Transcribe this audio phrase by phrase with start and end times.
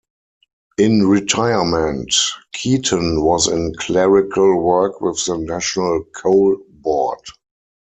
[0.79, 2.11] In retirement,
[2.53, 7.19] Keeton was in clerical work with the National Coal Board.